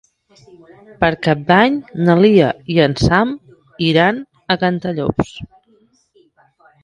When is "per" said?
1.03-1.09